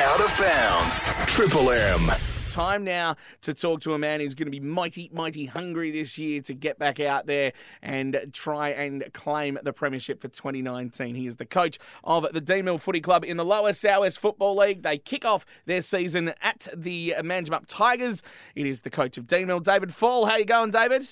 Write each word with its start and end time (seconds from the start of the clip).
Out 0.00 0.20
of 0.20 0.38
bounds. 0.38 1.10
Triple 1.26 1.70
M. 1.70 2.10
Time 2.50 2.82
now 2.82 3.14
to 3.42 3.52
talk 3.52 3.82
to 3.82 3.92
a 3.92 3.98
man 3.98 4.20
who's 4.20 4.34
going 4.34 4.46
to 4.46 4.50
be 4.50 4.58
mighty, 4.58 5.10
mighty 5.12 5.44
hungry 5.44 5.90
this 5.90 6.16
year 6.16 6.40
to 6.42 6.54
get 6.54 6.78
back 6.78 6.98
out 6.98 7.26
there 7.26 7.52
and 7.82 8.30
try 8.32 8.70
and 8.70 9.04
claim 9.12 9.58
the 9.62 9.72
premiership 9.72 10.22
for 10.22 10.28
2019. 10.28 11.14
He 11.14 11.26
is 11.26 11.36
the 11.36 11.44
coach 11.44 11.78
of 12.04 12.26
the 12.32 12.40
D 12.40 12.62
Mill 12.62 12.78
Footy 12.78 13.02
Club 13.02 13.22
in 13.22 13.36
the 13.36 13.44
Lower 13.44 13.74
Southwest 13.74 14.18
Football 14.18 14.56
League. 14.56 14.82
They 14.82 14.96
kick 14.96 15.26
off 15.26 15.44
their 15.66 15.82
season 15.82 16.32
at 16.40 16.68
the 16.74 17.14
Manjimup 17.18 17.64
Tigers. 17.68 18.22
It 18.54 18.66
is 18.66 18.80
the 18.80 18.90
coach 18.90 19.18
of 19.18 19.26
D 19.26 19.44
Mill, 19.44 19.60
David 19.60 19.94
Fall. 19.94 20.24
How 20.24 20.36
you 20.36 20.46
going, 20.46 20.70
David? 20.70 21.06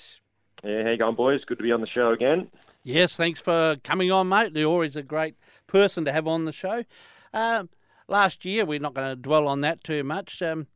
Yeah, 0.65 0.85
how 0.85 0.91
you 0.91 0.97
going, 0.97 1.17
boys? 1.17 1.43
Good 1.47 1.59
to 1.59 1.65
be 1.65 1.73
on 1.73 1.83
the 1.83 1.87
show 1.87 2.13
again. 2.13 2.51
Yes, 2.83 3.15
thanks 3.15 3.41
for 3.41 3.77
coming 3.85 4.11
on, 4.11 4.29
mate. 4.31 4.57
You're 4.57 4.71
always 4.71 4.97
a 4.97 5.03
great 5.03 5.37
person 5.67 6.07
to 6.07 6.13
have 6.13 6.27
on 6.27 6.47
the 6.47 6.53
show. 6.53 6.85
Um, 7.35 7.69
last 8.11 8.45
year, 8.45 8.65
we're 8.65 8.81
not 8.81 8.95
going 8.95 9.09
to 9.09 9.17
dwell 9.17 9.47
on 9.47 9.61
that 9.63 9.83
too 9.85 10.05
much. 10.05 10.43
Um, 10.43 10.67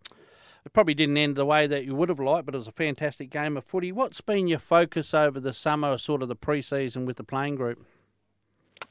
it 0.64 0.72
probably 0.72 0.94
didn't 0.94 1.18
end 1.18 1.36
the 1.36 1.44
way 1.44 1.66
that 1.66 1.84
you 1.84 1.94
would 1.94 2.08
have 2.08 2.20
liked, 2.20 2.46
but 2.46 2.54
it 2.54 2.58
was 2.58 2.68
a 2.68 2.72
fantastic 2.72 3.28
game 3.28 3.56
of 3.56 3.64
footy. 3.64 3.92
What's 3.92 4.20
been 4.22 4.46
your 4.46 4.58
focus 4.58 5.12
over 5.12 5.38
the 5.38 5.52
summer, 5.52 5.98
sort 5.98 6.22
of 6.22 6.28
the 6.28 6.36
pre-season 6.36 7.04
with 7.04 7.16
the 7.16 7.24
playing 7.24 7.56
group? 7.56 7.84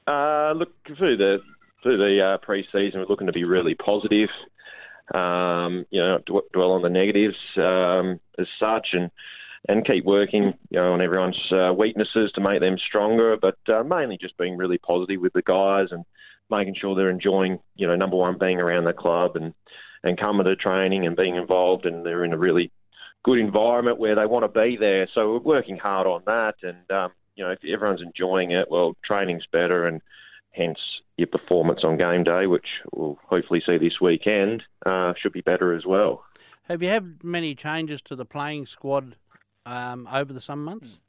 Uh, 0.05 0.53
look 0.55 0.71
through 0.85 1.17
the 1.17 1.39
through 1.81 1.97
the 1.97 2.21
uh, 2.23 2.37
pre-season, 2.37 3.01
we're 3.01 3.07
looking 3.07 3.27
to 3.27 3.33
be 3.33 3.43
really 3.43 3.75
positive. 3.75 4.29
Um, 5.13 5.85
you 5.89 5.99
know, 5.99 6.19
dwell 6.53 6.71
on 6.71 6.81
the 6.81 6.89
negatives 6.89 7.35
um, 7.57 8.19
as 8.39 8.47
such, 8.59 8.89
and 8.93 9.11
and 9.67 9.85
keep 9.85 10.05
working, 10.05 10.53
you 10.69 10.79
know, 10.79 10.93
on 10.93 11.01
everyone's 11.01 11.39
uh, 11.51 11.73
weaknesses 11.73 12.31
to 12.35 12.41
make 12.41 12.59
them 12.61 12.77
stronger. 12.77 13.37
But 13.41 13.57
uh, 13.67 13.83
mainly 13.83 14.17
just 14.19 14.37
being 14.37 14.57
really 14.57 14.77
positive 14.77 15.21
with 15.21 15.33
the 15.33 15.41
guys 15.41 15.87
and 15.91 16.05
making 16.49 16.75
sure 16.79 16.95
they're 16.95 17.09
enjoying, 17.09 17.59
you 17.75 17.87
know, 17.87 17.95
number 17.95 18.15
one 18.15 18.37
being 18.37 18.59
around 18.59 18.85
the 18.85 18.93
club 18.93 19.35
and 19.35 19.53
and 20.03 20.19
coming 20.19 20.45
to 20.45 20.55
training 20.55 21.05
and 21.05 21.15
being 21.15 21.35
involved, 21.35 21.85
and 21.85 22.05
they're 22.05 22.25
in 22.25 22.33
a 22.33 22.37
really 22.37 22.71
good 23.23 23.39
environment 23.39 23.99
where 23.99 24.15
they 24.15 24.25
want 24.25 24.43
to 24.43 24.59
be 24.59 24.75
there. 24.77 25.07
So 25.13 25.31
we're 25.31 25.39
working 25.39 25.77
hard 25.77 26.07
on 26.07 26.23
that, 26.25 26.55
and 26.61 26.91
um, 26.91 27.11
you 27.35 27.43
know, 27.43 27.51
if 27.51 27.59
everyone's 27.63 28.01
enjoying 28.01 28.51
it, 28.51 28.69
well, 28.69 28.95
training's 29.03 29.45
better, 29.51 29.87
and 29.87 30.01
hence 30.51 30.77
your 31.17 31.27
performance 31.27 31.81
on 31.83 31.97
game 31.97 32.23
day, 32.23 32.47
which 32.47 32.67
we'll 32.91 33.17
hopefully 33.25 33.61
see 33.65 33.77
this 33.77 34.01
weekend, 34.01 34.63
uh, 34.85 35.13
should 35.21 35.33
be 35.33 35.41
better 35.41 35.73
as 35.73 35.85
well. 35.85 36.23
Have 36.63 36.81
you 36.81 36.89
had 36.89 37.23
many 37.23 37.55
changes 37.55 38.01
to 38.03 38.15
the 38.15 38.25
playing 38.25 38.65
squad 38.65 39.15
um, 39.65 40.07
over 40.11 40.33
the 40.33 40.41
summer 40.41 40.63
months? 40.63 40.99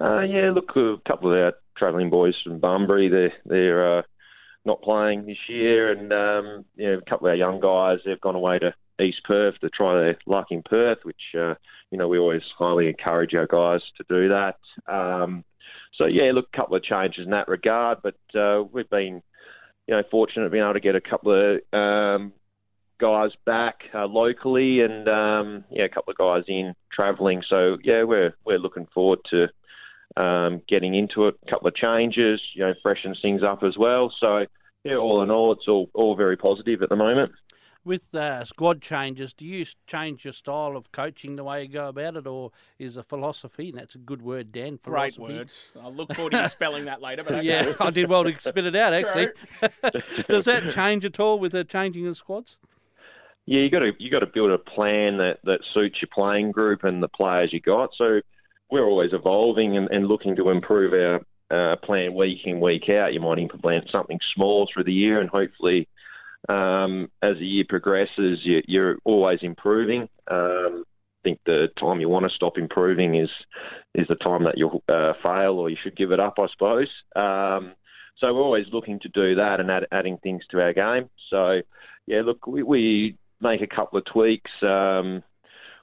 Uh, 0.00 0.20
yeah, 0.20 0.52
look, 0.54 0.70
a 0.76 0.96
couple 1.06 1.32
of 1.32 1.38
our 1.38 1.52
travelling 1.76 2.10
boys 2.10 2.34
from 2.42 2.58
Bunbury, 2.58 3.08
they're 3.08 3.32
they're 3.44 3.98
uh, 3.98 4.02
not 4.68 4.82
playing 4.82 5.26
this 5.26 5.48
year, 5.48 5.90
and 5.90 6.12
um, 6.12 6.64
you 6.76 6.86
know, 6.86 6.98
a 6.98 7.10
couple 7.10 7.26
of 7.26 7.30
our 7.30 7.36
young 7.36 7.58
guys 7.58 7.98
they've 8.04 8.20
gone 8.20 8.36
away 8.36 8.60
to 8.60 8.72
East 9.02 9.22
Perth 9.24 9.58
to 9.60 9.70
try 9.70 9.94
their 9.94 10.18
luck 10.26 10.48
in 10.50 10.62
Perth, 10.62 10.98
which 11.02 11.34
uh, 11.34 11.54
you 11.90 11.98
know 11.98 12.06
we 12.06 12.18
always 12.18 12.42
highly 12.56 12.88
encourage 12.88 13.34
our 13.34 13.46
guys 13.46 13.80
to 13.96 14.04
do 14.08 14.28
that. 14.28 14.58
Um, 14.86 15.44
so 15.96 16.06
yeah, 16.06 16.30
look, 16.32 16.48
a 16.52 16.56
couple 16.56 16.76
of 16.76 16.84
changes 16.84 17.24
in 17.24 17.30
that 17.32 17.48
regard, 17.48 17.98
but 18.02 18.38
uh, 18.38 18.62
we've 18.72 18.90
been 18.90 19.22
you 19.88 19.94
know 19.94 20.02
fortunate 20.10 20.52
being 20.52 20.62
able 20.62 20.74
to 20.74 20.80
get 20.80 20.94
a 20.94 21.00
couple 21.00 21.32
of 21.32 21.78
um, 21.78 22.32
guys 23.00 23.30
back 23.46 23.80
uh, 23.94 24.06
locally, 24.06 24.82
and 24.82 25.08
um, 25.08 25.64
yeah, 25.70 25.84
a 25.84 25.88
couple 25.88 26.12
of 26.12 26.18
guys 26.18 26.44
in 26.46 26.74
travelling. 26.92 27.42
So 27.48 27.78
yeah, 27.82 28.02
we're 28.04 28.34
we're 28.44 28.58
looking 28.58 28.86
forward 28.94 29.20
to 29.30 29.48
um, 30.20 30.62
getting 30.68 30.94
into 30.94 31.28
it. 31.28 31.36
A 31.46 31.50
couple 31.50 31.68
of 31.68 31.74
changes, 31.74 32.40
you 32.54 32.64
know, 32.64 32.74
freshens 32.82 33.18
things 33.22 33.42
up 33.42 33.62
as 33.62 33.76
well. 33.76 34.12
So 34.20 34.46
yeah, 34.84 34.96
all 34.96 35.22
in 35.22 35.30
all, 35.30 35.52
it's 35.52 35.68
all 35.68 35.90
all 35.94 36.16
very 36.16 36.36
positive 36.36 36.82
at 36.82 36.88
the 36.88 36.96
moment. 36.96 37.32
With 37.84 38.14
uh, 38.14 38.44
squad 38.44 38.82
changes, 38.82 39.32
do 39.32 39.46
you 39.46 39.64
change 39.86 40.24
your 40.24 40.32
style 40.32 40.76
of 40.76 40.92
coaching 40.92 41.36
the 41.36 41.44
way 41.44 41.62
you 41.62 41.68
go 41.68 41.88
about 41.88 42.16
it, 42.16 42.26
or 42.26 42.50
is 42.78 42.96
a 42.96 43.02
philosophy? 43.02 43.70
And 43.70 43.78
that's 43.78 43.94
a 43.94 43.98
good 43.98 44.20
word, 44.20 44.52
Dan. 44.52 44.78
Great 44.82 45.14
philosophy. 45.14 45.38
word. 45.38 45.50
I'll 45.80 45.94
look 45.94 46.12
forward 46.14 46.32
to 46.32 46.42
you 46.42 46.48
spelling 46.48 46.84
that 46.84 47.00
later. 47.00 47.24
But 47.24 47.34
okay. 47.36 47.46
Yeah, 47.46 47.74
I 47.80 47.90
did 47.90 48.08
well 48.08 48.24
to 48.24 48.38
spit 48.40 48.66
it 48.66 48.76
out. 48.76 48.92
Actually, 48.92 49.28
does 50.28 50.44
that 50.44 50.70
change 50.70 51.04
at 51.04 51.18
all 51.18 51.38
with 51.38 51.52
the 51.52 51.64
changing 51.64 52.06
of 52.06 52.16
squads? 52.16 52.58
Yeah, 53.46 53.60
you 53.60 53.70
got 53.70 53.78
to 53.78 53.92
you 53.98 54.10
got 54.10 54.18
to 54.18 54.26
build 54.26 54.50
a 54.50 54.58
plan 54.58 55.16
that, 55.18 55.38
that 55.44 55.60
suits 55.72 55.96
your 56.02 56.10
playing 56.12 56.52
group 56.52 56.84
and 56.84 57.02
the 57.02 57.08
players 57.08 57.50
you 57.52 57.60
got. 57.60 57.90
So 57.96 58.20
we're 58.70 58.84
always 58.84 59.14
evolving 59.14 59.78
and, 59.78 59.88
and 59.90 60.06
looking 60.06 60.36
to 60.36 60.50
improve 60.50 60.92
our 60.92 61.22
uh, 61.50 61.76
plan 61.76 62.14
week 62.14 62.40
in 62.44 62.60
week 62.60 62.88
out. 62.88 63.14
You 63.14 63.20
might 63.20 63.38
implement 63.38 63.90
something 63.90 64.20
small 64.34 64.68
through 64.72 64.84
the 64.84 64.92
year, 64.92 65.20
and 65.20 65.30
hopefully, 65.30 65.88
um, 66.48 67.10
as 67.22 67.38
the 67.38 67.46
year 67.46 67.64
progresses, 67.68 68.40
you, 68.42 68.62
you're 68.66 68.98
always 69.04 69.40
improving. 69.42 70.08
Um, 70.30 70.84
I 70.84 71.22
think 71.24 71.40
the 71.44 71.68
time 71.78 72.00
you 72.00 72.08
want 72.08 72.28
to 72.28 72.34
stop 72.34 72.58
improving 72.58 73.16
is 73.16 73.30
is 73.94 74.06
the 74.08 74.14
time 74.14 74.44
that 74.44 74.56
you'll 74.56 74.82
uh, 74.88 75.14
fail 75.22 75.54
or 75.54 75.68
you 75.68 75.76
should 75.82 75.96
give 75.96 76.12
it 76.12 76.20
up, 76.20 76.34
I 76.38 76.46
suppose. 76.52 76.88
Um, 77.16 77.72
so 78.18 78.32
we're 78.32 78.42
always 78.42 78.66
looking 78.72 79.00
to 79.00 79.08
do 79.08 79.36
that 79.36 79.60
and 79.60 79.70
add, 79.70 79.86
adding 79.90 80.18
things 80.18 80.42
to 80.50 80.60
our 80.60 80.72
game. 80.72 81.08
So 81.30 81.60
yeah, 82.06 82.22
look, 82.22 82.46
we, 82.46 82.62
we 82.62 83.16
make 83.40 83.60
a 83.60 83.66
couple 83.66 83.98
of 83.98 84.04
tweaks. 84.04 84.50
Um, 84.62 85.22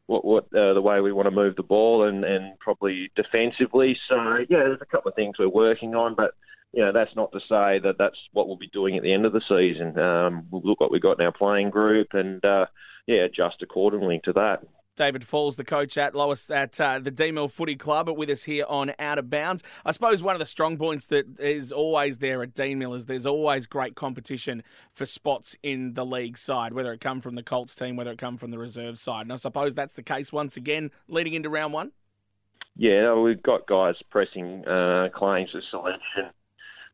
what, 0.07 0.23
what 0.25 0.43
uh, 0.55 0.73
the 0.73 0.81
way 0.81 1.01
we 1.01 1.11
want 1.11 1.27
to 1.27 1.31
move 1.31 1.55
the 1.55 1.63
ball 1.63 2.07
and, 2.07 2.23
and 2.23 2.57
probably 2.59 3.11
defensively. 3.15 3.97
So 4.09 4.15
yeah, 4.49 4.59
there's 4.59 4.81
a 4.81 4.85
couple 4.85 5.09
of 5.09 5.15
things 5.15 5.37
we're 5.39 5.49
working 5.49 5.95
on, 5.95 6.15
but 6.15 6.31
you 6.73 6.83
know 6.83 6.91
that's 6.91 7.15
not 7.15 7.31
to 7.31 7.39
say 7.39 7.79
that 7.79 7.95
that's 7.97 8.17
what 8.33 8.47
we'll 8.47 8.57
be 8.57 8.67
doing 8.67 8.97
at 8.97 9.03
the 9.03 9.13
end 9.13 9.25
of 9.25 9.33
the 9.33 9.41
season. 9.47 9.97
Um, 9.97 10.47
we'll 10.51 10.61
look 10.63 10.79
what 10.79 10.91
we've 10.91 11.01
got 11.01 11.19
in 11.19 11.25
our 11.25 11.31
playing 11.31 11.69
group 11.69 12.09
and 12.13 12.43
uh, 12.43 12.65
yeah, 13.07 13.25
adjust 13.25 13.61
accordingly 13.61 14.21
to 14.25 14.33
that. 14.33 14.63
David 14.95 15.25
Falls, 15.25 15.57
the 15.57 15.63
coach 15.63 15.97
at 15.97 16.15
Lois 16.15 16.49
at 16.49 16.79
uh, 16.79 16.99
the 16.99 17.11
D 17.11 17.31
Mill 17.31 17.47
Footy 17.47 17.75
Club, 17.75 18.09
with 18.09 18.29
us 18.29 18.43
here 18.43 18.65
on 18.67 18.93
Out 18.97 19.17
of 19.17 19.29
Bounds. 19.29 19.61
I 19.83 19.91
suppose 19.91 20.23
one 20.23 20.35
of 20.35 20.39
the 20.39 20.45
strong 20.45 20.77
points 20.77 21.07
that 21.07 21.39
is 21.39 21.71
always 21.71 22.19
there 22.19 22.41
at 22.41 22.53
D 22.53 22.75
Mill 22.75 22.93
is 22.93 23.05
there's 23.05 23.25
always 23.25 23.67
great 23.67 23.95
competition 23.95 24.63
for 24.93 25.05
spots 25.05 25.55
in 25.61 25.93
the 25.95 26.05
league 26.05 26.37
side, 26.37 26.73
whether 26.73 26.93
it 26.93 27.01
come 27.01 27.19
from 27.19 27.35
the 27.35 27.43
Colts 27.43 27.75
team, 27.75 27.95
whether 27.95 28.11
it 28.11 28.17
come 28.17 28.37
from 28.37 28.51
the 28.51 28.57
reserve 28.57 28.97
side. 28.97 29.23
And 29.23 29.33
I 29.33 29.37
suppose 29.37 29.75
that's 29.75 29.95
the 29.95 30.03
case 30.03 30.31
once 30.31 30.55
again 30.55 30.91
leading 31.07 31.33
into 31.33 31.49
round 31.49 31.73
one. 31.73 31.91
Yeah, 32.77 33.13
we've 33.15 33.41
got 33.41 33.67
guys 33.67 33.95
pressing 34.09 34.65
uh, 34.67 35.09
claims 35.13 35.51
for 35.51 35.61
selection 35.69 36.29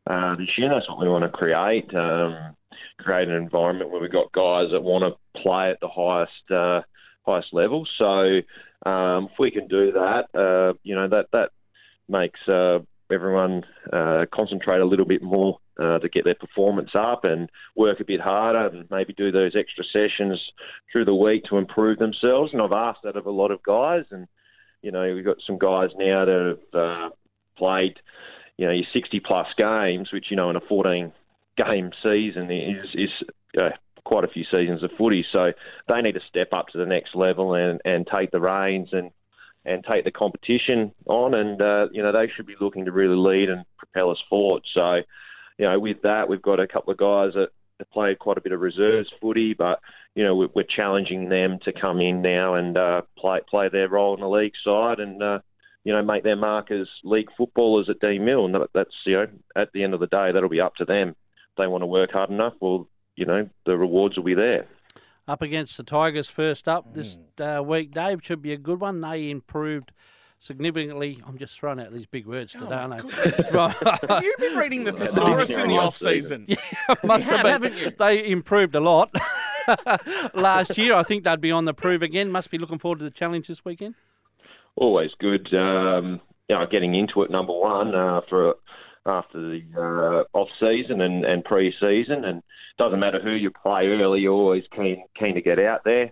uh, 0.08 0.36
this 0.36 0.58
year. 0.58 0.70
That's 0.70 0.88
what 0.90 1.00
we 1.00 1.10
want 1.10 1.24
to 1.24 1.30
create. 1.30 1.94
Um, 1.94 2.56
create 3.00 3.28
an 3.28 3.36
environment 3.36 3.90
where 3.90 4.02
we've 4.02 4.12
got 4.12 4.32
guys 4.32 4.70
that 4.72 4.82
want 4.82 5.04
to 5.04 5.42
play 5.42 5.72
at 5.72 5.80
the 5.80 5.88
highest 5.88 6.52
uh, 6.52 6.82
highest 7.26 7.54
level. 7.54 7.88
So 7.98 8.42
um, 8.90 9.30
if 9.32 9.40
we 9.40 9.52
can 9.52 9.68
do 9.68 9.92
that, 9.94 10.26
uh, 10.34 10.74
you 10.84 10.96
know 10.96 11.08
that 11.10 11.28
that 11.34 11.52
makes 12.08 12.40
uh, 12.48 12.80
everyone 13.12 13.64
uh, 13.92 14.26
concentrate 14.34 14.80
a 14.80 14.86
little 14.86 15.06
bit 15.06 15.22
more 15.22 15.60
uh, 15.80 16.00
to 16.00 16.10
get 16.10 16.24
their 16.24 16.36
performance 16.36 16.92
up 16.94 17.24
and 17.24 17.50
work 17.76 18.00
a 18.00 18.06
bit 18.06 18.22
harder 18.22 18.68
and 18.68 18.90
maybe 18.90 19.14
do 19.14 19.32
those 19.32 19.56
extra 19.56 19.84
sessions 19.84 20.40
through 20.92 21.06
the 21.06 21.16
week 21.16 21.44
to 21.46 21.58
improve 21.58 22.00
themselves. 22.00 22.52
And 22.54 22.62
I've 22.62 22.72
asked 22.72 23.00
that 23.04 23.16
of 23.16 23.26
a 23.26 23.32
lot 23.32 23.52
of 23.52 23.64
guys, 23.64 24.06
and 24.12 24.28
you 24.82 24.92
know 24.92 25.14
we've 25.14 25.26
got 25.26 25.38
some 25.46 25.58
guys 25.58 25.90
now 25.98 26.26
that 26.26 26.58
have 26.74 26.82
uh, 26.82 27.10
played, 27.58 28.00
you 28.58 28.66
know, 28.66 28.74
your 28.74 28.86
60 28.94 29.20
plus 29.22 29.48
games, 29.58 30.12
which 30.12 30.26
you 30.30 30.36
know 30.36 30.50
in 30.50 30.56
a 30.56 30.62
14 30.62 31.12
game 31.58 31.92
season 32.02 32.50
is 32.52 32.88
is 32.94 33.10
uh, 33.60 33.70
quite 34.04 34.24
a 34.24 34.28
few 34.28 34.44
seasons 34.44 34.84
of 34.84 34.92
footy. 34.98 35.26
So 35.32 35.54
they 35.88 36.02
need 36.02 36.14
to 36.14 36.22
step 36.30 36.50
up 36.54 36.70
to 36.70 36.78
the 36.78 36.86
next 36.86 37.16
level 37.16 37.54
and, 37.54 37.82
and 37.86 38.08
take 38.08 38.32
the 38.32 38.42
reins 38.42 38.90
and 38.92 39.12
and 39.64 39.84
take 39.84 40.04
the 40.04 40.12
competition 40.12 40.92
on. 41.06 41.34
And 41.34 41.62
uh, 41.62 41.88
you 41.92 42.02
know 42.02 42.12
they 42.12 42.28
should 42.28 42.48
be 42.48 42.56
looking 42.60 42.86
to 42.86 42.92
really 42.92 43.16
lead 43.16 43.50
and 43.50 43.66
propel 43.78 44.12
us 44.12 44.22
forward. 44.30 44.64
So 44.74 45.02
you 45.58 45.66
know 45.66 45.80
with 45.80 46.02
that 46.04 46.30
we've 46.30 46.42
got 46.42 46.60
a 46.60 46.68
couple 46.68 46.92
of 46.92 46.98
guys 46.98 47.34
that 47.36 47.50
have 47.80 47.92
played 47.92 48.20
quite 48.20 48.38
a 48.38 48.42
bit 48.42 48.52
of 48.52 48.62
reserves 48.62 49.12
footy, 49.22 49.54
but 49.54 49.80
you 50.16 50.24
know 50.24 50.36
we're, 50.36 50.64
challenging 50.64 51.30
them 51.30 51.60
to 51.64 51.74
come 51.74 52.00
in 52.00 52.22
now 52.22 52.56
and 52.56 52.78
uh, 52.78 53.02
play 53.18 53.40
play 53.50 53.70
their 53.70 53.90
role 53.90 54.14
in 54.14 54.22
the 54.22 54.30
league 54.30 54.54
side 54.64 55.00
and. 55.00 55.22
Uh, 55.22 55.40
you 55.84 55.94
know, 55.94 56.04
make 56.04 56.24
their 56.24 56.36
mark 56.36 56.72
as 56.72 56.88
league 57.04 57.30
footballers 57.36 57.90
at 57.90 58.00
D 58.00 58.20
Mill, 58.20 58.46
and 58.46 58.56
that's 58.74 58.94
you 59.06 59.14
know, 59.14 59.28
at 59.56 59.72
the 59.74 59.84
end 59.84 59.94
of 59.94 60.00
the 60.00 60.08
day, 60.08 60.32
that'll 60.32 60.50
be 60.50 60.62
up 60.62 60.76
to 60.76 60.86
them. 60.86 61.10
If 61.10 61.58
they 61.58 61.68
want 61.68 61.82
to 61.82 61.88
work 61.88 62.12
hard 62.12 62.30
enough, 62.30 62.54
well, 62.60 62.88
you 63.16 63.26
know, 63.26 63.50
the 63.66 63.78
rewards 63.78 64.18
will 64.18 64.24
be 64.24 64.34
there. 64.34 64.66
Up 65.28 65.42
against 65.42 65.78
the 65.78 65.84
Tigers 65.84 66.30
first 66.30 66.68
up 66.68 66.94
this 66.94 67.18
uh, 67.40 67.62
week, 67.64 67.92
Dave, 67.92 68.20
should 68.24 68.42
be 68.42 68.54
a 68.54 68.58
good 68.58 68.80
one. 68.80 69.00
They 69.00 69.30
improved 69.30 69.92
significantly. 70.40 71.22
I'm 71.26 71.38
just 71.38 71.58
throwing 71.58 71.80
out 71.80 71.94
these 71.94 72.08
big 72.08 72.26
words 72.26 72.52
today, 72.54 72.66
oh, 72.70 72.74
aren't 72.74 72.94
I? 72.94 74.08
have 74.14 74.24
you 74.24 74.36
been 74.40 74.58
reading 74.58 74.84
the 74.84 74.92
thesaurus 74.94 75.52
in 75.52 75.68
the 75.70 75.78
off 75.78 75.96
season? 75.96 76.46
Yeah, 76.48 76.56
must 77.04 77.24
have, 77.24 77.40
have 77.42 77.46
haven't 77.46 77.78
you? 77.78 77.92
They 77.92 78.28
improved 78.28 78.76
a 78.76 78.80
lot 78.80 79.14
last 80.34 80.78
year. 80.78 80.96
I 80.96 81.04
think 81.04 81.24
they'd 81.24 81.40
be 81.40 81.52
on 81.52 81.66
the 81.66 81.74
prove 81.74 82.02
again. 82.02 82.32
Must 82.32 82.50
be 82.50 82.58
looking 82.58 82.80
forward 82.80 83.00
to 83.00 83.06
the 83.06 83.12
challenge 83.12 83.48
this 83.48 83.64
weekend. 83.64 83.96
Always 84.76 85.12
good. 85.20 85.54
Um, 85.54 86.20
you 86.50 86.56
know, 86.56 86.66
getting 86.70 86.96
into 86.96 87.22
it. 87.22 87.32
Number 87.32 87.54
one 87.54 87.94
uh, 87.94 88.22
for 88.28 88.56
after 89.06 89.42
the 89.42 89.62
uh, 89.78 90.38
off 90.38 90.50
season 90.60 91.02
and, 91.02 91.26
and 91.26 91.44
pre 91.44 91.74
season, 91.80 92.26
and 92.26 92.42
doesn't 92.78 93.00
matter 93.00 93.20
who 93.22 93.32
you 93.32 93.52
play 93.52 93.88
early, 93.88 94.22
you're 94.22 94.34
always 94.34 94.64
keen 94.76 95.04
keen 95.18 95.36
to 95.36 95.42
get 95.42 95.60
out 95.60 95.84
there. 95.84 96.12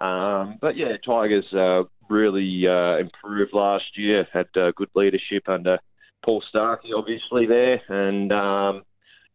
Um, 0.00 0.58
but 0.60 0.76
yeah, 0.76 0.96
Tigers 1.04 1.46
uh, 1.52 1.82
really 2.08 2.66
uh, 2.66 2.98
improved 2.98 3.52
last 3.52 3.84
year. 3.96 4.26
Had 4.32 4.48
uh, 4.56 4.72
good 4.76 4.90
leadership 4.94 5.48
under 5.48 5.78
Paul 6.24 6.42
Starkey, 6.48 6.90
obviously 6.96 7.46
there, 7.46 7.80
and 7.88 8.32
um, 8.32 8.82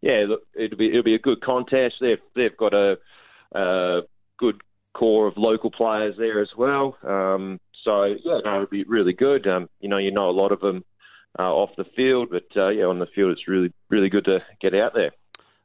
yeah, 0.02 0.26
it'll 0.56 0.78
be 0.78 0.90
it'll 0.90 1.04
be 1.04 1.16
a 1.16 1.20
good 1.20 1.42
contest. 1.42 1.96
They've 2.02 2.22
they've 2.36 2.58
got 2.58 2.74
a, 2.74 2.98
a 3.54 4.02
good 4.38 4.62
core 4.94 5.28
of 5.28 5.38
local 5.38 5.72
players 5.72 6.16
there 6.18 6.42
as 6.42 6.50
well. 6.58 6.98
Um, 7.04 7.60
so 7.84 8.04
yeah, 8.06 8.40
no, 8.44 8.56
it'll 8.56 8.68
be 8.68 8.84
really 8.86 9.14
good. 9.14 9.48
Um, 9.48 9.70
you 9.80 9.90
know, 9.90 9.98
you 9.98 10.12
know 10.12 10.30
a 10.30 10.32
lot 10.32 10.52
of 10.52 10.60
them 10.62 10.84
uh, 11.38 11.54
off 11.54 11.72
the 11.78 11.86
field, 11.96 12.30
but 12.32 12.46
uh, 12.56 12.70
yeah, 12.70 12.86
on 12.86 13.00
the 13.00 13.08
field, 13.08 13.32
it's 13.32 13.48
really 13.48 13.74
really 13.90 14.10
good 14.10 14.26
to 14.26 14.40
get 14.62 14.74
out 14.74 14.94
there. 14.94 15.12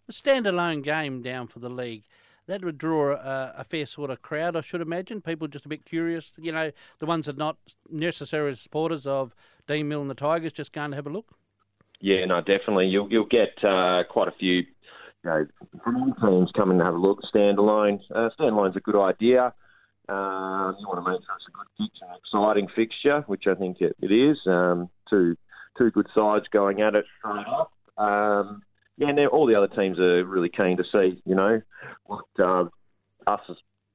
A 0.09 0.13
standalone 0.13 0.83
game 0.83 1.23
down 1.23 1.47
for 1.47 1.61
the 1.61 1.71
league. 1.71 2.05
That 2.47 2.65
would 2.65 2.79
draw 2.79 3.13
a, 3.13 3.55
a 3.59 3.65
fair 3.65 3.87
sort 3.87 4.11
of 4.11 4.23
crowd, 4.23 4.57
I 4.57 4.61
should 4.61 4.81
imagine. 4.81 5.21
People 5.21 5.47
just 5.47 5.67
a 5.67 5.69
bit 5.69 5.85
curious, 5.85 6.33
you 6.37 6.51
know, 6.51 6.73
the 6.99 7.07
ones 7.07 7.27
that 7.27 7.37
are 7.37 7.39
not 7.39 7.59
necessarily 7.89 8.57
supporters 8.57 9.07
of 9.07 9.37
Deanmill 9.69 10.01
and 10.01 10.11
the 10.11 10.17
Tigers, 10.17 10.53
just 10.53 10.73
going 10.73 10.91
to 10.91 10.97
have 10.97 11.07
a 11.07 11.11
look. 11.11 11.35
Yeah, 12.01 12.25
no, 12.25 12.41
definitely. 12.41 12.87
You'll 12.87 13.11
you'll 13.11 13.27
get 13.27 13.63
uh, 13.63 14.03
quite 14.11 14.27
a 14.27 14.33
few, 14.33 14.55
you 14.55 14.65
know, 15.25 15.47
from 15.85 15.97
all 15.97 16.15
teams 16.15 16.51
coming 16.57 16.79
to 16.79 16.85
have 16.85 16.95
a 16.95 16.99
look. 16.99 17.21
Standalone, 17.33 18.01
uh, 18.15 18.31
standalone's 18.39 18.77
a 18.77 18.81
good 18.81 19.01
idea. 19.01 19.55
Um, 20.09 20.77
you 20.81 20.89
want 20.89 21.05
to 21.05 21.09
make 21.09 21.21
sure 21.21 21.37
it's 21.37 21.47
a 21.47 21.53
good 21.53 21.69
fixture, 21.79 22.07
an 22.07 22.17
exciting 22.17 22.69
fixture, 22.75 23.21
which 23.29 23.45
I 23.47 23.55
think 23.55 23.81
it, 23.81 23.95
it 24.01 24.11
is. 24.11 24.39
Um, 24.47 24.89
two 25.09 25.37
two 25.79 25.91
good 25.91 26.09
sides 26.15 26.47
going 26.53 26.81
at 26.81 26.95
it 26.95 27.05
straight 27.19 27.47
up. 27.47 27.73
Um, 27.97 28.63
yeah, 28.97 29.13
now 29.13 29.27
all 29.29 29.47
the 29.47 29.55
other 29.55 29.69
teams 29.69 29.99
are 29.99 30.25
really 30.25 30.51
keen 30.51 30.77
to 30.77 30.85
see, 30.93 31.23
you 31.25 31.35
know, 31.35 31.63
what 32.05 32.25
uh, 32.39 32.65
us 33.27 33.41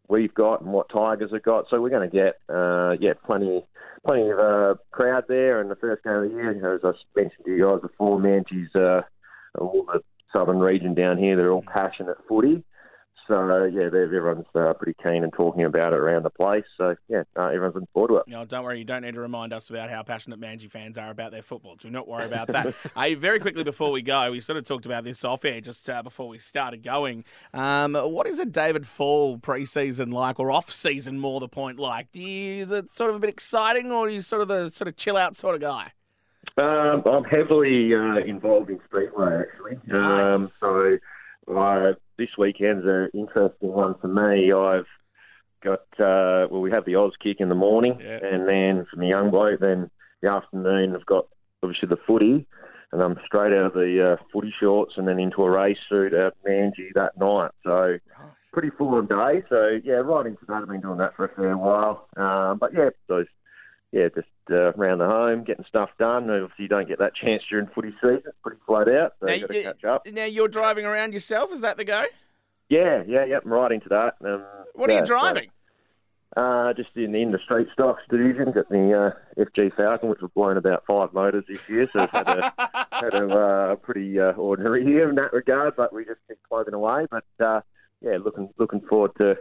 we've 0.08 0.34
got 0.34 0.62
and 0.62 0.72
what 0.72 0.90
Tigers 0.90 1.32
have 1.32 1.44
got. 1.44 1.66
So 1.70 1.82
we're 1.82 1.90
going 1.90 2.10
to 2.10 2.16
get, 2.16 2.40
uh, 2.54 2.96
yeah, 3.00 3.14
plenty, 3.26 3.64
plenty 4.06 4.30
of 4.30 4.40
uh, 4.40 4.76
crowd 4.92 5.26
there. 5.28 5.62
And 5.62 5.70
the 5.70 5.76
first 5.76 6.04
game 6.04 6.14
of 6.14 6.24
the 6.24 6.30
year, 6.30 6.54
you 6.54 6.62
know, 6.62 6.76
as 6.76 6.82
I 6.84 6.92
mentioned 7.16 7.46
to 7.46 7.52
you 7.52 7.66
guys 7.66 7.82
before, 7.82 8.20
Manji's, 8.20 8.74
uh, 8.76 9.02
all 9.60 9.86
the 9.92 10.02
southern 10.32 10.60
region 10.60 10.94
down 10.94 11.18
here, 11.18 11.36
they're 11.36 11.52
all 11.52 11.64
passionate 11.72 12.18
footy. 12.28 12.64
So 13.28 13.66
yeah, 13.66 13.86
everyone's 13.86 14.46
uh, 14.54 14.74
pretty 14.74 14.96
keen 15.02 15.24
and 15.24 15.34
talking 15.34 15.64
about 15.64 15.94
it 15.94 16.00
around 16.00 16.24
the 16.24 16.30
place. 16.30 16.64
So 16.78 16.96
yeah, 17.08 17.24
uh, 17.36 17.48
everyone's 17.48 17.76
looking 17.76 17.88
forward 17.94 18.10
to 18.10 18.16
it. 18.18 18.24
No, 18.28 18.46
don't 18.46 18.64
worry, 18.64 18.78
you 18.78 18.86
don't 18.86 19.02
need 19.02 19.16
to 19.16 19.20
remind 19.20 19.52
us 19.52 19.70
about 19.70 19.90
how 19.90 20.04
passionate 20.04 20.40
Manji 20.40 20.70
fans 20.70 20.98
are 20.98 21.10
about 21.10 21.32
their 21.32 21.42
football. 21.42 21.76
Do 21.76 21.90
not 21.90 22.08
worry 22.08 22.26
about 22.26 22.48
that. 22.50 22.76
uh, 22.96 23.10
very 23.18 23.40
quickly 23.40 23.64
before 23.64 23.92
we 23.92 24.02
go, 24.02 24.32
we 24.32 24.40
sort 24.40 24.58
of 24.58 24.66
talked 24.66 24.86
about 24.86 25.04
this 25.04 25.24
off 25.26 25.44
air 25.44 25.60
just 25.60 25.90
uh, 25.90 26.04
before 26.04 26.28
we 26.28 26.38
started 26.38 26.84
going. 26.84 27.24
Um, 27.54 27.96
what 27.96 28.28
is 28.28 28.40
a 28.40 28.46
David 28.46 28.86
Fall 28.86 29.38
preseason 29.40 30.14
like, 30.14 30.40
or 30.40 30.52
off 30.52 30.70
season 30.70 31.20
more 31.20 31.40
the 31.40 31.48
point 31.48 31.80
like? 31.80 32.12
Do 32.12 32.22
you, 32.22 32.62
is 32.62 32.72
it 32.72 32.90
sort 32.90 33.10
of 33.10 33.16
a 33.16 33.20
bit 33.20 33.30
exciting, 33.30 33.92
or 33.92 34.06
are 34.06 34.10
you 34.10 34.22
sort 34.22 34.42
of 34.44 34.48
the 34.48 34.70
sort 34.70 34.88
of 34.88 34.98
chill 34.98 35.18
out 35.18 35.36
sort 35.36 35.56
of 35.56 35.62
guy? 35.62 35.92
Um, 36.58 37.04
I'm 37.06 37.24
heavily 37.24 37.94
uh, 37.94 38.18
involved 38.18 38.70
in 38.70 38.80
Speedway 38.86 39.42
actually. 39.42 39.78
Nice. 39.88 40.28
Um, 40.28 40.48
so 40.48 40.98
uh, 41.54 41.94
this 42.18 42.30
weekend's 42.38 42.86
an 42.86 43.10
interesting 43.14 43.70
one 43.74 43.96
for 44.00 44.08
me. 44.08 44.52
I've 44.52 44.86
got 45.64 45.82
uh, 46.00 46.48
well, 46.50 46.62
we 46.62 46.72
have 46.72 46.86
the 46.86 46.94
Auskick 46.94 47.38
in 47.40 47.50
the 47.50 47.56
morning, 47.56 48.00
Yeah. 48.00 48.20
and 48.24 48.48
then 48.48 48.86
from 48.90 49.00
the 49.02 49.08
young 49.08 49.32
bloke, 49.32 49.60
then 49.60 49.90
the 50.22 50.30
afternoon 50.30 50.96
I've 50.96 51.06
got 51.06 51.28
obviously 51.64 51.90
the 51.90 51.98
footy, 52.08 52.46
and 52.92 53.02
I'm 53.02 53.18
straight 53.26 53.54
out 53.54 53.66
of 53.66 53.74
the 53.74 54.14
uh, 54.20 54.24
footy 54.32 54.54
shorts 54.60 54.94
and 54.98 55.08
then 55.08 55.20
into 55.20 55.44
a 55.44 55.50
race 55.50 55.78
suit 55.90 56.14
at 56.14 56.34
Manji 56.48 56.90
that 56.94 57.18
night. 57.20 57.52
So 57.64 57.98
pretty 58.54 58.70
full 58.78 58.96
on 58.96 59.08
day. 59.08 59.44
So 59.50 59.80
yeah, 59.84 59.96
right 59.96 60.26
into 60.26 60.46
that. 60.48 60.62
I've 60.62 60.68
been 60.70 60.82
doing 60.82 61.00
that 61.00 61.16
for 61.16 61.26
a 61.26 61.36
fair 61.36 61.58
while. 61.58 62.08
Um, 62.16 62.58
but 62.60 62.74
yeah, 62.74 62.90
those 63.10 63.26
yeah, 63.96 64.10
just 64.14 64.28
uh, 64.52 64.74
around 64.74 64.98
the 64.98 65.06
home, 65.06 65.46
getting 65.46 65.64
stuff 65.70 65.90
done. 65.98 66.30
Obviously, 66.30 66.64
you 66.64 66.68
don't 66.68 66.88
get 66.88 67.00
that 67.00 67.16
chance 67.16 67.42
during 67.50 67.68
footy 67.68 67.94
season. 68.02 68.24
It's 68.26 68.38
pretty 68.44 68.60
flat 68.68 68.90
out, 68.90 69.14
so 69.22 69.28
Now, 69.28 69.34
you've 69.34 69.48
got 69.48 69.54
to 69.54 69.64
catch 69.64 69.84
up. 69.86 70.08
Now, 70.08 70.26
you're 70.26 70.50
driving 70.50 70.86
around 70.86 71.14
yourself. 71.14 71.54
Is 71.54 71.62
that 71.62 71.78
the 71.78 71.86
go? 71.86 72.04
Yeah, 72.68 73.04
yeah, 73.08 73.24
yep. 73.24 73.44
I'm 73.46 73.54
right 73.54 73.72
into 73.72 73.88
that. 73.88 74.16
Um, 74.26 74.44
What 74.74 74.90
yeah, 74.90 74.98
are 74.98 75.00
you 75.00 75.06
driving? 75.06 75.50
So, 76.36 76.42
uh, 76.42 76.74
just 76.74 76.90
in 76.96 77.14
the, 77.14 77.22
in 77.22 77.32
the 77.32 77.40
street 77.40 77.70
stocks 77.72 78.02
division, 78.10 78.52
got 78.52 78.68
the 78.68 79.14
uh, 79.16 79.42
FG 79.42 79.74
Falcon, 79.78 80.10
which 80.10 80.20
has 80.20 80.30
blown 80.36 80.58
about 80.58 80.84
five 80.86 81.14
motors 81.14 81.46
this 81.48 81.60
year, 81.70 81.88
so 81.94 82.04
it's 82.04 82.12
had 82.12 82.28
a 82.28 82.54
had 82.92 83.14
a 83.14 83.28
uh, 83.30 83.76
pretty 83.78 84.20
uh, 84.20 84.34
ordinary 84.34 84.86
year 84.86 85.10
in 85.10 85.16
that 85.16 85.32
regard. 85.32 85.78
But 85.78 85.94
we 85.94 86.04
just 86.04 86.20
keep 86.28 86.38
plugging 86.50 86.74
away. 86.74 87.08
But 87.10 87.24
uh, 87.40 87.62
yeah, 88.02 88.18
looking 88.22 88.50
looking 88.58 88.82
forward 88.82 89.12
to 89.20 89.38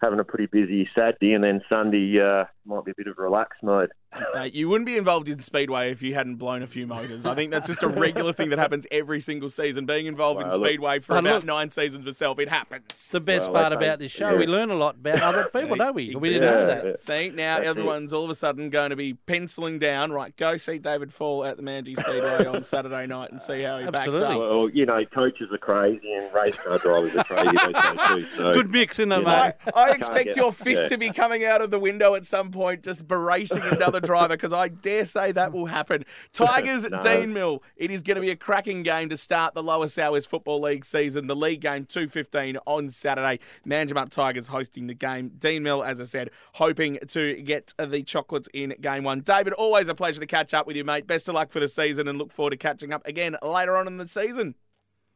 having 0.00 0.20
a 0.20 0.24
pretty 0.24 0.46
busy 0.46 0.88
Saturday, 0.94 1.34
and 1.34 1.44
then 1.44 1.62
Sunday 1.68 2.20
uh, 2.20 2.44
might 2.64 2.84
be 2.84 2.90
a 2.90 2.94
bit 2.96 3.06
of 3.06 3.18
relaxed 3.18 3.62
mode. 3.62 3.92
Uh, 4.36 4.42
you 4.42 4.68
wouldn't 4.68 4.86
be 4.86 4.96
involved 4.96 5.28
in 5.28 5.38
Speedway 5.38 5.90
if 5.90 6.02
you 6.02 6.14
hadn't 6.14 6.36
blown 6.36 6.62
a 6.62 6.66
few 6.66 6.86
motors. 6.86 7.24
I 7.26 7.34
think 7.34 7.50
that's 7.50 7.66
just 7.66 7.82
a 7.82 7.88
regular 7.88 8.32
thing 8.32 8.50
that 8.50 8.58
happens 8.58 8.86
every 8.90 9.20
single 9.20 9.48
season. 9.50 9.86
Being 9.86 10.06
involved 10.06 10.40
in 10.40 10.48
Well, 10.48 10.58
look- 10.58 10.68
Speedway 10.68 10.98
for 11.00 11.16
about 11.16 11.34
look. 11.34 11.44
nine 11.44 11.70
seasons 11.70 12.04
myself, 12.04 12.38
it 12.38 12.48
happens. 12.48 12.84
It's 12.90 13.10
the 13.10 13.20
best 13.20 13.50
Well, 13.50 13.62
part 13.62 13.72
okay. 13.72 13.84
about 13.86 13.98
this 13.98 14.12
show. 14.12 14.36
We 14.36 14.46
learn 14.46 14.70
a 14.70 14.74
lot 14.76 14.96
about 14.96 15.20
other 15.22 15.44
people, 15.52 15.76
don't 15.76 15.94
we? 15.94 16.14
We 16.14 16.30
didn't 16.30 16.48
know 16.52 16.66
that. 16.66 16.84
yeah. 16.84 16.92
See, 16.96 17.30
now 17.30 17.56
That's 17.56 17.66
it. 17.66 17.70
everyone's 17.70 18.12
all 18.12 18.24
of 18.24 18.30
a 18.30 18.34
sudden 18.34 18.70
going 18.70 18.90
to 18.90 18.96
be 18.96 19.14
penciling 19.14 19.78
down, 19.78 20.12
right, 20.12 20.36
go 20.36 20.56
see 20.56 20.78
David 20.78 21.12
Fall 21.12 21.44
at 21.44 21.56
the 21.56 21.62
Manji 21.62 21.96
Speedway 21.98 22.46
on 22.46 22.62
Saturday 22.64 23.06
night 23.06 23.30
and 23.32 23.40
see 23.40 23.62
how 23.62 23.78
he 23.78 23.84
backs 23.90 24.08
Absolutely. 24.08 24.34
up. 24.34 24.38
Well, 24.40 24.68
you 24.70 24.86
know, 24.86 25.04
coaches 25.06 25.48
are 25.52 25.58
crazy 25.58 26.12
and 26.12 26.32
race 26.32 26.56
car 26.56 26.78
drivers 26.78 27.16
are 27.16 27.24
crazy 27.24 27.56
too. 27.56 28.26
So 28.36 28.52
Good 28.52 28.70
mix, 28.70 28.98
isn't 28.98 29.10
it, 29.12 29.16
mate? 29.18 29.24
know, 29.24 29.72
I, 29.74 29.88
I 29.88 29.90
expect 29.92 30.26
get- 30.26 30.36
your 30.36 30.52
fist 30.52 30.82
yeah. 30.82 30.88
to 30.88 30.98
be 30.98 31.10
coming 31.10 31.44
out 31.44 31.60
of 31.60 31.70
the 31.70 31.78
window 31.78 32.14
at 32.14 32.26
some 32.26 32.50
point, 32.50 32.82
just 32.82 33.06
berating 33.06 33.62
another 33.62 34.00
driver, 34.06 34.34
because 34.36 34.52
I 34.52 34.68
dare 34.68 35.04
say 35.04 35.32
that 35.32 35.52
will 35.52 35.66
happen. 35.66 36.04
Tigers, 36.32 36.84
No. 36.84 36.98
Deanmill. 36.98 37.60
It 37.76 37.90
is 37.90 38.02
going 38.02 38.16
to 38.16 38.20
be 38.20 38.30
a 38.30 38.36
cracking 38.36 38.82
game 38.82 39.08
to 39.08 39.16
start 39.16 39.54
the 39.54 39.62
Lower 39.62 39.88
Southwest 39.88 40.28
Football 40.28 40.60
League 40.60 40.84
season. 40.84 41.26
The 41.26 41.36
league 41.36 41.60
game, 41.60 41.86
2.15 41.86 42.56
on 42.66 42.90
Saturday. 42.90 43.40
Manjimup 43.66 44.10
Tigers 44.10 44.48
hosting 44.48 44.86
the 44.86 44.94
game. 44.94 45.30
Deanmill, 45.38 45.86
as 45.86 46.00
I 46.00 46.04
said, 46.04 46.30
hoping 46.54 46.98
to 47.08 47.42
get 47.42 47.72
the 47.78 48.02
chocolates 48.02 48.48
in 48.54 48.74
game 48.80 49.04
one. 49.04 49.20
David, 49.20 49.52
always 49.54 49.88
a 49.88 49.94
pleasure 49.94 50.20
to 50.20 50.26
catch 50.26 50.54
up 50.54 50.66
with 50.66 50.76
you, 50.76 50.84
mate. 50.84 51.06
Best 51.06 51.28
of 51.28 51.34
luck 51.34 51.50
for 51.50 51.60
the 51.60 51.68
season 51.68 52.08
and 52.08 52.18
look 52.18 52.32
forward 52.32 52.50
to 52.50 52.56
catching 52.56 52.92
up 52.92 53.06
again 53.06 53.36
later 53.42 53.76
on 53.76 53.86
in 53.86 53.96
the 53.96 54.08
season. 54.08 54.54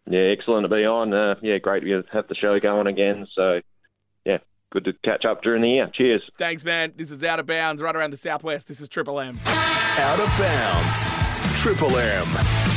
yeah, 0.08 0.20
excellent 0.20 0.64
to 0.64 0.74
be 0.74 0.84
on. 0.84 1.12
Uh, 1.12 1.34
yeah, 1.42 1.58
great 1.58 1.80
to 1.84 2.02
have 2.12 2.28
the 2.28 2.34
show 2.34 2.58
going 2.60 2.86
again. 2.86 3.26
So 3.34 3.54
yeah, 3.54 3.60
good 4.70 4.84
to 4.84 4.92
catch 5.04 5.24
up 5.24 5.42
during 5.42 5.62
the 5.62 5.68
year. 5.68 5.90
Cheers. 5.92 6.22
Thanks, 6.38 6.64
man. 6.64 6.92
This 6.96 7.10
is 7.10 7.24
Out 7.24 7.40
of 7.40 7.46
Bounds, 7.46 7.82
right 7.82 7.94
around 7.94 8.10
the 8.10 8.16
Southwest. 8.16 8.68
This 8.68 8.80
is 8.80 8.88
Triple 8.88 9.20
M. 9.20 9.38
Out 9.46 10.20
of 10.20 10.28
bounds. 10.38 11.60
Triple 11.60 11.96
M. 11.96 12.67